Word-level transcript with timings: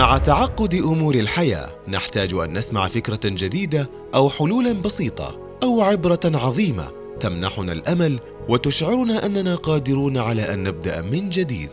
مع 0.00 0.18
تعقد 0.18 0.74
أمور 0.74 1.14
الحياة 1.14 1.70
نحتاج 1.88 2.34
أن 2.34 2.52
نسمع 2.52 2.88
فكرة 2.88 3.20
جديدة 3.24 3.90
أو 4.14 4.30
حلولا 4.30 4.72
بسيطة 4.72 5.38
أو 5.62 5.82
عبرة 5.82 6.20
عظيمة 6.24 6.88
تمنحنا 7.20 7.72
الأمل 7.72 8.20
وتشعرنا 8.48 9.26
أننا 9.26 9.54
قادرون 9.54 10.18
على 10.18 10.54
أن 10.54 10.64
نبدأ 10.64 11.02
من 11.02 11.30
جديد. 11.30 11.70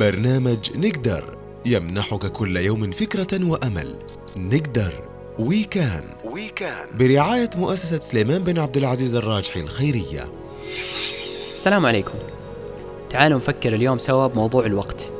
برنامج 0.00 0.76
نقدر 0.76 1.38
يمنحك 1.66 2.26
كل 2.26 2.56
يوم 2.56 2.90
فكرة 2.90 3.44
وأمل. 3.50 3.96
نقدر 4.36 4.92
وي 5.38 5.64
كان 5.64 6.04
وي 6.24 6.48
كان 6.48 6.86
برعاية 6.98 7.50
مؤسسة 7.56 8.00
سليمان 8.00 8.44
بن 8.44 8.58
عبد 8.58 8.76
العزيز 8.76 9.16
الراجحي 9.16 9.60
الخيرية. 9.60 10.32
السلام 11.52 11.86
عليكم. 11.86 12.14
تعالوا 13.10 13.38
نفكر 13.38 13.74
اليوم 13.74 13.98
سوا 13.98 14.26
بموضوع 14.26 14.66
الوقت. 14.66 15.17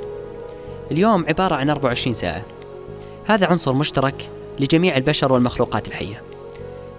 اليوم 0.91 1.25
عبارة 1.29 1.55
عن 1.55 1.70
24 1.70 2.14
ساعة. 2.14 2.43
هذا 3.25 3.46
عنصر 3.46 3.72
مشترك 3.72 4.29
لجميع 4.61 4.96
البشر 4.96 5.32
والمخلوقات 5.32 5.89
الحية. 5.89 6.22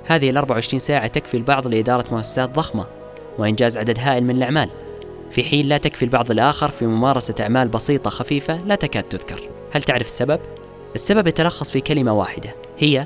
هذه 0.06 0.30
ال 0.30 0.38
24 0.38 0.80
ساعة 0.80 1.08
تكفي 1.08 1.38
البعض 1.38 1.68
لإدارة 1.68 2.06
مؤسسات 2.12 2.50
ضخمة 2.50 2.86
وإنجاز 3.38 3.78
عدد 3.78 4.00
هائل 4.00 4.24
من 4.24 4.38
الأعمال. 4.38 4.70
في 5.32 5.44
حين 5.44 5.66
لا 5.66 5.78
تكفي 5.78 6.06
البعض 6.06 6.32
الآخر 6.32 6.70
في 6.70 6.86
ممارسة 6.86 7.36
أعمال 7.40 7.68
بسيطة 7.68 8.10
خفيفة 8.10 8.62
لا 8.66 8.76
تكاد 8.76 9.04
تذكر. 9.04 9.50
هل 9.72 9.84
تعرف 9.84 10.08
السبب؟ 10.08 10.40
السبب 10.96 11.28
يتلخص 11.28 11.72
في 11.72 11.82
كلمة 11.82 12.14
واحدة 12.14 12.56
هي 12.78 13.06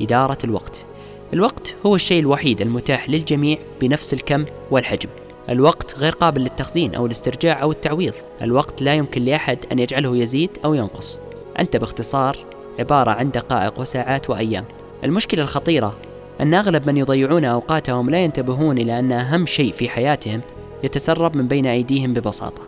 إدارة 0.00 0.38
الوقت. 0.44 0.86
الوقت 1.32 1.76
هو 1.86 1.94
الشيء 1.94 2.20
الوحيد 2.20 2.60
المتاح 2.60 3.10
للجميع 3.10 3.58
بنفس 3.80 4.14
الكم 4.14 4.44
والحجم. 4.70 5.08
الوقت 5.48 5.98
غير 5.98 6.12
قابل 6.12 6.40
للتخزين 6.40 6.94
أو 6.94 7.06
الاسترجاع 7.06 7.62
أو 7.62 7.70
التعويض. 7.70 8.14
الوقت 8.42 8.82
لا 8.82 8.94
يمكن 8.94 9.24
لأحد 9.24 9.58
أن 9.72 9.78
يجعله 9.78 10.16
يزيد 10.16 10.50
أو 10.64 10.74
ينقص. 10.74 11.18
أنت 11.58 11.76
باختصار 11.76 12.36
عبارة 12.78 13.10
عن 13.10 13.30
دقائق 13.30 13.80
وساعات 13.80 14.30
وأيام. 14.30 14.64
المشكلة 15.04 15.42
الخطيرة 15.42 15.96
أن 16.40 16.54
أغلب 16.54 16.86
من 16.86 16.96
يضيعون 16.96 17.44
أوقاتهم 17.44 18.10
لا 18.10 18.24
ينتبهون 18.24 18.78
إلى 18.78 18.98
أن 18.98 19.12
أهم 19.12 19.46
شيء 19.46 19.72
في 19.72 19.88
حياتهم 19.88 20.40
يتسرب 20.84 21.36
من 21.36 21.48
بين 21.48 21.66
أيديهم 21.66 22.12
ببساطة. 22.12 22.62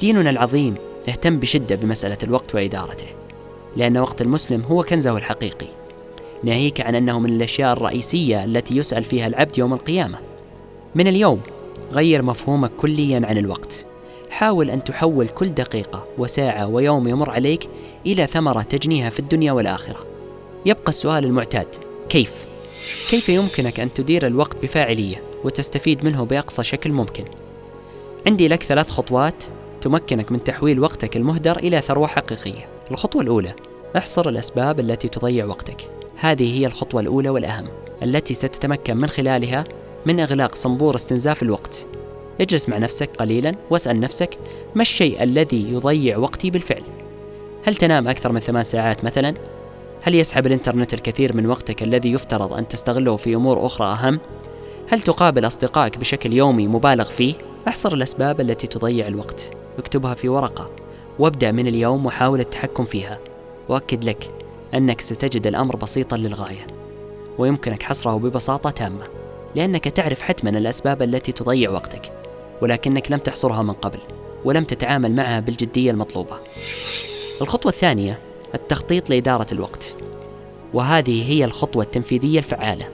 ديننا 0.00 0.30
العظيم 0.30 0.74
اهتم 1.08 1.38
بشدة 1.38 1.76
بمسألة 1.76 2.18
الوقت 2.22 2.54
وإدارته 2.54 3.06
لأن 3.76 3.98
وقت 3.98 4.22
المسلم 4.22 4.60
هو 4.60 4.82
كنزه 4.82 5.16
الحقيقي. 5.16 5.66
ناهيك 6.44 6.80
عن 6.80 6.94
أنه 6.94 7.18
من 7.18 7.30
الأشياء 7.30 7.72
الرئيسية 7.72 8.44
التي 8.44 8.76
يسأل 8.76 9.04
فيها 9.04 9.26
العبد 9.26 9.58
يوم 9.58 9.72
القيامة. 9.72 10.31
من 10.94 11.06
اليوم 11.08 11.40
غير 11.92 12.22
مفهومك 12.22 12.70
كليا 12.76 13.20
عن 13.24 13.38
الوقت 13.38 13.86
حاول 14.30 14.70
أن 14.70 14.84
تحول 14.84 15.28
كل 15.28 15.48
دقيقة 15.48 16.06
وساعة 16.18 16.66
ويوم 16.66 17.08
يمر 17.08 17.30
عليك 17.30 17.68
إلى 18.06 18.26
ثمرة 18.26 18.62
تجنيها 18.62 19.10
في 19.10 19.18
الدنيا 19.18 19.52
والآخرة 19.52 20.06
يبقى 20.66 20.88
السؤال 20.88 21.24
المعتاد 21.24 21.66
كيف؟ 22.08 22.46
كيف 23.10 23.28
يمكنك 23.28 23.80
أن 23.80 23.92
تدير 23.92 24.26
الوقت 24.26 24.62
بفاعلية 24.62 25.22
وتستفيد 25.44 26.04
منه 26.04 26.24
بأقصى 26.24 26.64
شكل 26.64 26.92
ممكن؟ 26.92 27.24
عندي 28.26 28.48
لك 28.48 28.62
ثلاث 28.62 28.90
خطوات 28.90 29.44
تمكنك 29.80 30.32
من 30.32 30.44
تحويل 30.44 30.80
وقتك 30.80 31.16
المهدر 31.16 31.56
إلى 31.56 31.80
ثروة 31.80 32.06
حقيقية 32.06 32.68
الخطوة 32.90 33.22
الأولى 33.22 33.54
احصر 33.96 34.28
الأسباب 34.28 34.80
التي 34.80 35.08
تضيع 35.08 35.44
وقتك 35.44 35.90
هذه 36.16 36.58
هي 36.58 36.66
الخطوة 36.66 37.00
الأولى 37.00 37.28
والأهم 37.28 37.68
التي 38.02 38.34
ستتمكن 38.34 38.96
من 38.96 39.08
خلالها 39.08 39.64
من 40.06 40.20
إغلاق 40.20 40.54
صنبور 40.54 40.94
استنزاف 40.94 41.42
الوقت. 41.42 41.86
اجلس 42.40 42.68
مع 42.68 42.78
نفسك 42.78 43.10
قليلا 43.18 43.54
واسأل 43.70 44.00
نفسك 44.00 44.38
ما 44.74 44.82
الشيء 44.82 45.22
الذي 45.22 45.72
يضيع 45.72 46.18
وقتي 46.18 46.50
بالفعل؟ 46.50 46.82
هل 47.64 47.74
تنام 47.74 48.08
أكثر 48.08 48.32
من 48.32 48.40
ثمان 48.40 48.64
ساعات 48.64 49.04
مثلا؟ 49.04 49.34
هل 50.02 50.14
يسحب 50.14 50.46
الإنترنت 50.46 50.94
الكثير 50.94 51.36
من 51.36 51.46
وقتك 51.46 51.82
الذي 51.82 52.12
يفترض 52.12 52.52
أن 52.52 52.68
تستغله 52.68 53.16
في 53.16 53.34
أمور 53.34 53.66
أخرى 53.66 53.86
أهم؟ 53.86 54.20
هل 54.88 55.00
تقابل 55.00 55.46
أصدقائك 55.46 55.98
بشكل 55.98 56.32
يومي 56.32 56.66
مبالغ 56.66 57.04
فيه؟ 57.04 57.34
أحصر 57.68 57.92
الأسباب 57.92 58.40
التي 58.40 58.66
تضيع 58.66 59.08
الوقت. 59.08 59.50
واكتبها 59.76 60.14
في 60.14 60.28
ورقة. 60.28 60.70
وابدأ 61.18 61.52
من 61.52 61.66
اليوم 61.66 62.06
وحاول 62.06 62.40
التحكم 62.40 62.84
فيها. 62.84 63.18
وأكد 63.68 64.04
لك 64.04 64.30
أنك 64.74 65.00
ستجد 65.00 65.46
الأمر 65.46 65.76
بسيطا 65.76 66.16
للغاية. 66.16 66.66
ويمكنك 67.38 67.82
حصره 67.82 68.16
ببساطة 68.16 68.70
تامة. 68.70 69.21
لأنك 69.54 69.88
تعرف 69.88 70.22
حتما 70.22 70.50
الأسباب 70.50 71.02
التي 71.02 71.32
تضيع 71.32 71.70
وقتك 71.70 72.12
ولكنك 72.62 73.12
لم 73.12 73.18
تحصرها 73.18 73.62
من 73.62 73.72
قبل 73.72 73.98
ولم 74.44 74.64
تتعامل 74.64 75.14
معها 75.14 75.40
بالجدية 75.40 75.90
المطلوبة. 75.90 76.36
الخطوة 77.40 77.72
الثانية 77.72 78.18
التخطيط 78.54 79.10
لإدارة 79.10 79.46
الوقت. 79.52 79.94
وهذه 80.74 81.30
هي 81.30 81.44
الخطوة 81.44 81.84
التنفيذية 81.84 82.38
الفعالة. 82.38 82.88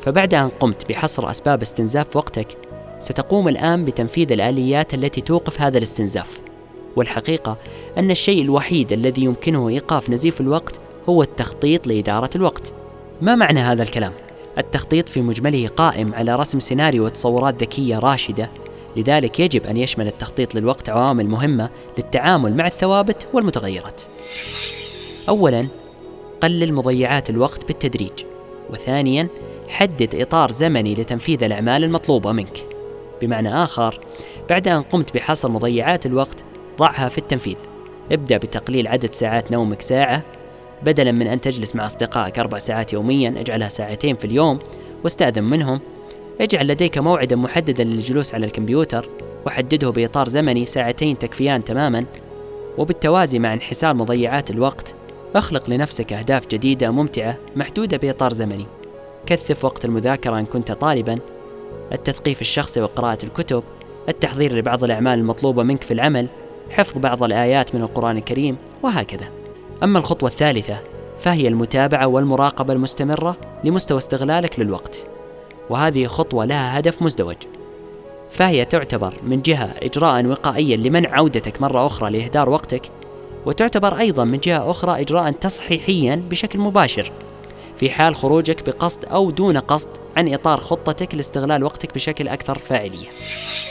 فبعد 0.00 0.34
أن 0.34 0.48
قمت 0.48 0.88
بحصر 0.88 1.30
أسباب 1.30 1.62
استنزاف 1.62 2.16
وقتك 2.16 2.56
ستقوم 3.00 3.48
الآن 3.48 3.84
بتنفيذ 3.84 4.32
الآليات 4.32 4.94
التي 4.94 5.20
توقف 5.20 5.60
هذا 5.60 5.78
الاستنزاف. 5.78 6.40
والحقيقة 6.96 7.58
أن 7.98 8.10
الشيء 8.10 8.42
الوحيد 8.42 8.92
الذي 8.92 9.22
يمكنه 9.22 9.68
إيقاف 9.68 10.10
نزيف 10.10 10.40
الوقت 10.40 10.80
هو 11.08 11.22
التخطيط 11.22 11.86
لإدارة 11.86 12.30
الوقت. 12.36 12.74
ما 13.20 13.34
معنى 13.34 13.60
هذا 13.60 13.82
الكلام؟ 13.82 14.12
التخطيط 14.58 15.08
في 15.08 15.20
مجمله 15.20 15.68
قائم 15.68 16.14
على 16.14 16.36
رسم 16.36 16.60
سيناريو 16.60 17.04
وتصورات 17.04 17.62
ذكية 17.62 17.98
راشدة 17.98 18.50
لذلك 18.96 19.40
يجب 19.40 19.66
أن 19.66 19.76
يشمل 19.76 20.06
التخطيط 20.06 20.54
للوقت 20.54 20.88
عوامل 20.88 21.28
مهمة 21.28 21.70
للتعامل 21.98 22.56
مع 22.56 22.66
الثوابت 22.66 23.26
والمتغيرات. 23.32 24.02
أولاً 25.28 25.66
قلل 26.42 26.72
مضيعات 26.72 27.30
الوقت 27.30 27.66
بالتدريج، 27.66 28.24
وثانياً 28.70 29.28
حدد 29.68 30.14
إطار 30.14 30.50
زمني 30.50 30.94
لتنفيذ 30.94 31.44
الأعمال 31.44 31.84
المطلوبة 31.84 32.32
منك. 32.32 32.66
بمعنى 33.22 33.64
آخر، 33.64 34.00
بعد 34.50 34.68
أن 34.68 34.82
قمت 34.82 35.14
بحصر 35.14 35.50
مضيعات 35.50 36.06
الوقت، 36.06 36.44
ضعها 36.78 37.08
في 37.08 37.18
التنفيذ. 37.18 37.56
ابدأ 38.12 38.36
بتقليل 38.36 38.88
عدد 38.88 39.14
ساعات 39.14 39.52
نومك 39.52 39.82
ساعة 39.82 40.22
بدلا 40.82 41.12
من 41.12 41.26
أن 41.26 41.40
تجلس 41.40 41.76
مع 41.76 41.86
أصدقائك 41.86 42.38
أربع 42.38 42.58
ساعات 42.58 42.92
يوميا 42.92 43.34
اجعلها 43.36 43.68
ساعتين 43.68 44.16
في 44.16 44.24
اليوم 44.24 44.58
واستأذن 45.04 45.44
منهم. 45.44 45.80
اجعل 46.40 46.66
لديك 46.66 46.98
موعدا 46.98 47.36
محددا 47.36 47.84
للجلوس 47.84 48.34
على 48.34 48.46
الكمبيوتر 48.46 49.08
وحدده 49.46 49.90
بإطار 49.90 50.28
زمني 50.28 50.66
ساعتين 50.66 51.18
تكفيان 51.18 51.64
تماما. 51.64 52.04
وبالتوازي 52.78 53.38
مع 53.38 53.54
انحسار 53.54 53.94
مضيعات 53.94 54.50
الوقت 54.50 54.94
اخلق 55.36 55.70
لنفسك 55.70 56.12
أهداف 56.12 56.46
جديدة 56.46 56.90
ممتعة 56.90 57.38
محدودة 57.56 57.96
بإطار 57.96 58.32
زمني. 58.32 58.66
كثف 59.26 59.64
وقت 59.64 59.84
المذاكرة 59.84 60.38
إن 60.38 60.46
كنت 60.46 60.72
طالبا. 60.72 61.18
التثقيف 61.92 62.40
الشخصي 62.40 62.80
وقراءة 62.80 63.24
الكتب. 63.24 63.62
التحضير 64.08 64.56
لبعض 64.56 64.84
الأعمال 64.84 65.18
المطلوبة 65.18 65.62
منك 65.62 65.82
في 65.82 65.94
العمل. 65.94 66.26
حفظ 66.70 66.98
بعض 66.98 67.22
الآيات 67.22 67.74
من 67.74 67.82
القرآن 67.82 68.16
الكريم 68.16 68.56
وهكذا. 68.82 69.43
أما 69.82 69.98
الخطوة 69.98 70.28
الثالثة 70.28 70.80
فهي 71.18 71.48
المتابعة 71.48 72.06
والمراقبة 72.06 72.72
المستمرة 72.72 73.36
لمستوى 73.64 73.98
استغلالك 73.98 74.60
للوقت. 74.60 75.06
وهذه 75.70 76.06
خطوة 76.06 76.44
لها 76.44 76.78
هدف 76.78 77.02
مزدوج. 77.02 77.36
فهي 78.30 78.64
تعتبر 78.64 79.14
من 79.22 79.42
جهة 79.42 79.74
إجراء 79.82 80.26
وقائيا 80.26 80.76
لمنع 80.76 81.16
عودتك 81.16 81.62
مرة 81.62 81.86
أخرى 81.86 82.10
لإهدار 82.10 82.50
وقتك 82.50 82.90
وتعتبر 83.46 83.98
أيضا 83.98 84.24
من 84.24 84.38
جهة 84.38 84.70
أخرى 84.70 85.00
إجراء 85.00 85.30
تصحيحيا 85.30 86.22
بشكل 86.30 86.58
مباشر 86.58 87.12
في 87.76 87.90
حال 87.90 88.14
خروجك 88.14 88.66
بقصد 88.66 89.04
أو 89.04 89.30
دون 89.30 89.58
قصد 89.58 89.88
عن 90.16 90.34
إطار 90.34 90.58
خطتك 90.58 91.14
لاستغلال 91.14 91.64
وقتك 91.64 91.94
بشكل 91.94 92.28
أكثر 92.28 92.58
فاعلية. 92.58 93.06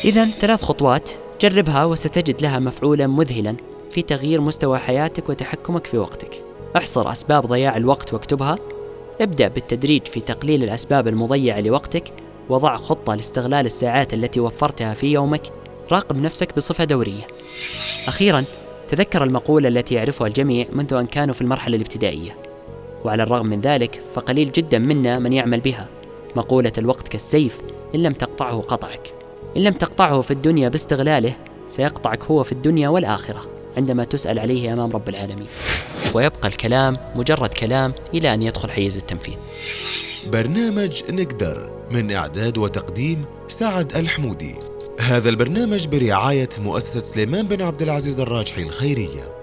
إذا 0.05 0.25
ثلاث 0.25 0.63
خطوات 0.63 1.09
جربها 1.41 1.85
وستجد 1.85 2.41
لها 2.41 2.59
مفعولا 2.59 3.07
مذهلا. 3.07 3.55
في 3.93 4.01
تغيير 4.01 4.41
مستوى 4.41 4.77
حياتك 4.77 5.29
وتحكمك 5.29 5.87
في 5.87 5.97
وقتك. 5.97 6.43
احصر 6.77 7.11
أسباب 7.11 7.45
ضياع 7.45 7.77
الوقت 7.77 8.13
واكتبها. 8.13 8.57
ابدأ 9.21 9.47
بالتدريج 9.47 10.05
في 10.05 10.19
تقليل 10.19 10.63
الأسباب 10.63 11.07
المضيعة 11.07 11.61
لوقتك. 11.61 12.03
وضع 12.49 12.75
خطة 12.75 13.15
لاستغلال 13.15 13.65
الساعات 13.65 14.13
التي 14.13 14.39
وفرتها 14.39 14.93
في 14.93 15.07
يومك. 15.11 15.41
راقب 15.91 16.21
نفسك 16.21 16.55
بصفة 16.57 16.83
دورية. 16.83 17.27
أخيرا 18.07 18.43
تذكر 18.87 19.23
المقولة 19.23 19.67
التي 19.67 19.95
يعرفها 19.95 20.27
الجميع 20.27 20.67
منذ 20.71 20.93
أن 20.93 21.05
كانوا 21.05 21.33
في 21.33 21.41
المرحلة 21.41 21.75
الابتدائية. 21.75 22.37
وعلى 23.05 23.23
الرغم 23.23 23.45
من 23.45 23.61
ذلك 23.61 24.01
فقليل 24.15 24.51
جدا 24.51 24.79
منا 24.79 25.19
من 25.19 25.33
يعمل 25.33 25.59
بها. 25.59 25.89
مقولة 26.35 26.73
الوقت 26.77 27.07
كالسيف 27.07 27.61
إن 27.95 28.03
لم 28.03 28.13
تقطعه 28.13 28.61
قطعك. 28.61 29.13
إن 29.57 29.61
لم 29.61 29.73
تقطعه 29.73 30.21
في 30.21 30.31
الدنيا 30.31 30.69
باستغلاله 30.69 31.33
سيقطعك 31.67 32.23
هو 32.23 32.43
في 32.43 32.51
الدنيا 32.51 32.89
والآخرة. 32.89 33.52
عندما 33.77 34.03
تسأل 34.03 34.39
عليه 34.39 34.73
أمام 34.73 34.91
رب 34.91 35.09
العالمين. 35.09 35.47
ويبقى 36.13 36.47
الكلام 36.47 36.97
مجرد 37.15 37.49
كلام 37.49 37.93
إلى 38.13 38.33
أن 38.33 38.43
يدخل 38.43 38.69
حيز 38.69 38.97
التنفيذ. 38.97 39.35
برنامج 40.31 41.03
نقدر 41.09 41.73
من 41.91 42.11
إعداد 42.11 42.57
وتقديم 42.57 43.25
سعد 43.47 43.95
الحمودي. 43.95 44.55
هذا 44.99 45.29
البرنامج 45.29 45.87
برعاية 45.87 46.49
مؤسسة 46.59 47.03
سليمان 47.03 47.47
بن 47.47 47.61
عبد 47.61 47.81
العزيز 47.81 48.19
الراجحي 48.19 48.63
الخيرية. 48.63 49.42